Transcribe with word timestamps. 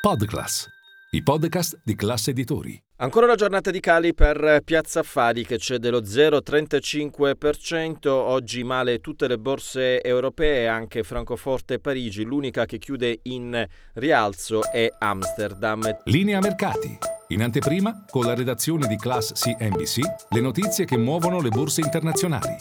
Podclass, 0.00 0.66
i 1.10 1.22
podcast 1.22 1.78
di 1.84 1.94
classe 1.94 2.30
editori. 2.30 2.82
Ancora 2.96 3.26
una 3.26 3.34
giornata 3.34 3.70
di 3.70 3.80
cali 3.80 4.14
per 4.14 4.62
Piazza 4.64 5.00
Affari 5.00 5.44
che 5.44 5.58
c'è 5.58 5.76
dello 5.76 6.00
0,35%, 6.00 8.08
oggi 8.08 8.64
male 8.64 9.00
tutte 9.00 9.28
le 9.28 9.36
borse 9.36 10.02
europee, 10.02 10.68
anche 10.68 11.02
Francoforte 11.02 11.74
e 11.74 11.80
Parigi, 11.80 12.24
l'unica 12.24 12.64
che 12.64 12.78
chiude 12.78 13.18
in 13.24 13.62
rialzo 13.92 14.62
è 14.72 14.88
Amsterdam. 14.98 15.98
Linea 16.04 16.40
mercati. 16.40 16.96
In 17.28 17.42
anteprima, 17.42 18.06
con 18.08 18.24
la 18.24 18.34
redazione 18.34 18.86
di 18.86 18.96
Class 18.96 19.34
CNBC, 19.34 19.98
le 20.30 20.40
notizie 20.40 20.86
che 20.86 20.96
muovono 20.96 21.42
le 21.42 21.50
borse 21.50 21.82
internazionali. 21.82 22.56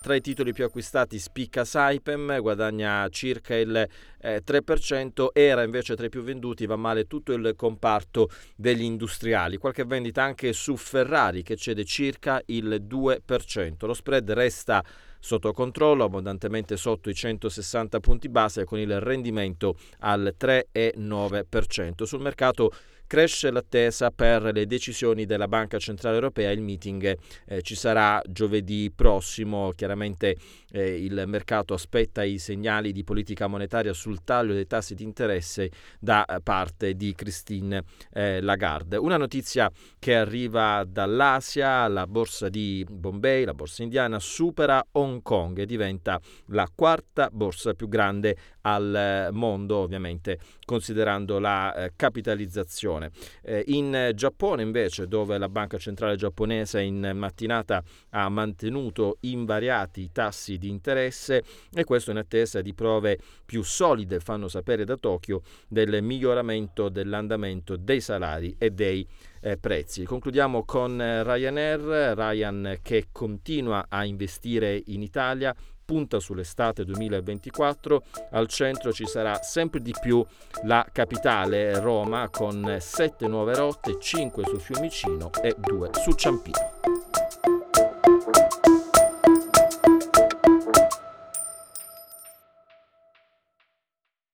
Tra 0.00 0.14
i 0.14 0.20
titoli 0.20 0.52
più 0.52 0.64
acquistati 0.64 1.18
spicca 1.18 1.64
Saipem, 1.64 2.40
guadagna 2.40 3.08
circa 3.10 3.56
il 3.56 3.84
eh, 4.20 4.42
3%, 4.44 5.28
era 5.32 5.62
invece 5.62 5.96
tra 5.96 6.06
i 6.06 6.10
più 6.10 6.22
venduti, 6.22 6.66
va 6.66 6.76
male 6.76 7.06
tutto 7.06 7.32
il 7.32 7.54
comparto 7.56 8.30
degli 8.56 8.82
industriali. 8.82 9.56
Qualche 9.56 9.84
vendita 9.84 10.22
anche 10.22 10.52
su 10.52 10.76
Ferrari 10.76 11.42
che 11.42 11.56
cede 11.56 11.84
circa 11.84 12.40
il 12.46 12.84
2%. 12.88 13.86
Lo 13.86 13.94
spread 13.94 14.30
resta 14.32 14.84
sotto 15.20 15.52
controllo, 15.52 16.04
abbondantemente 16.04 16.76
sotto 16.76 17.10
i 17.10 17.14
160 17.14 18.00
punti 18.00 18.28
base 18.28 18.64
con 18.64 18.78
il 18.78 19.00
rendimento 19.00 19.76
al 20.00 20.34
3,9%. 20.38 22.04
Sul 22.04 22.20
mercato 22.20 22.72
Cresce 23.08 23.50
l'attesa 23.50 24.10
per 24.10 24.50
le 24.52 24.66
decisioni 24.66 25.24
della 25.24 25.48
Banca 25.48 25.78
Centrale 25.78 26.16
Europea, 26.16 26.50
il 26.50 26.60
meeting 26.60 27.16
eh, 27.46 27.62
ci 27.62 27.74
sarà 27.74 28.20
giovedì 28.28 28.92
prossimo, 28.94 29.72
chiaramente 29.74 30.36
eh, 30.70 31.02
il 31.02 31.24
mercato 31.26 31.72
aspetta 31.72 32.22
i 32.22 32.36
segnali 32.36 32.92
di 32.92 33.04
politica 33.04 33.46
monetaria 33.46 33.94
sul 34.08 34.24
taglio 34.24 34.54
dei 34.54 34.66
tassi 34.66 34.94
di 34.94 35.04
interesse 35.04 35.70
da 36.00 36.24
parte 36.42 36.94
di 36.94 37.14
Christine 37.14 37.84
eh, 38.14 38.40
Lagarde. 38.40 38.96
Una 38.96 39.18
notizia 39.18 39.70
che 39.98 40.16
arriva 40.16 40.82
dall'Asia, 40.86 41.86
la 41.88 42.06
borsa 42.06 42.48
di 42.48 42.86
Bombay, 42.88 43.44
la 43.44 43.52
borsa 43.52 43.82
indiana, 43.82 44.18
supera 44.18 44.82
Hong 44.92 45.20
Kong 45.20 45.58
e 45.58 45.66
diventa 45.66 46.18
la 46.46 46.66
quarta 46.74 47.28
borsa 47.30 47.74
più 47.74 47.88
grande 47.88 48.36
al 48.62 49.28
mondo, 49.32 49.76
ovviamente 49.76 50.38
considerando 50.64 51.38
la 51.38 51.74
eh, 51.74 51.92
capitalizzazione. 51.94 53.10
Eh, 53.42 53.64
in 53.68 54.12
Giappone 54.14 54.62
invece, 54.62 55.06
dove 55.06 55.36
la 55.38 55.48
Banca 55.48 55.78
Centrale 55.78 56.16
giapponese 56.16 56.80
in 56.80 57.12
mattinata 57.14 57.82
ha 58.10 58.28
mantenuto 58.28 59.18
invariati 59.20 60.02
i 60.02 60.10
tassi 60.12 60.56
di 60.58 60.68
interesse 60.68 61.42
e 61.72 61.84
questo 61.84 62.10
in 62.10 62.18
attesa 62.18 62.60
di 62.60 62.74
prove 62.74 63.18
più 63.44 63.62
solide, 63.62 63.97
fanno 64.20 64.48
sapere 64.48 64.84
da 64.84 64.96
Tokyo, 64.96 65.42
del 65.68 66.02
miglioramento 66.02 66.88
dell'andamento 66.88 67.76
dei 67.76 68.00
salari 68.00 68.54
e 68.58 68.70
dei 68.70 69.06
eh, 69.40 69.56
prezzi. 69.56 70.04
Concludiamo 70.04 70.64
con 70.64 71.00
eh, 71.00 71.22
Ryanair, 71.22 72.14
Ryan 72.16 72.78
che 72.82 73.08
continua 73.12 73.86
a 73.88 74.04
investire 74.04 74.82
in 74.86 75.02
Italia 75.02 75.54
punta 75.88 76.20
sull'estate 76.20 76.84
2024. 76.84 78.02
Al 78.32 78.46
centro 78.46 78.92
ci 78.92 79.06
sarà 79.06 79.40
sempre 79.42 79.80
di 79.80 79.94
più 79.98 80.22
la 80.64 80.86
capitale 80.92 81.80
Roma 81.80 82.28
con 82.28 82.76
sette 82.78 83.26
nuove 83.26 83.54
rotte, 83.54 83.98
5 83.98 84.44
su 84.44 84.58
Fiumicino 84.58 85.30
e 85.42 85.56
2 85.58 85.90
su 85.94 86.12
Ciampino. 86.12 86.97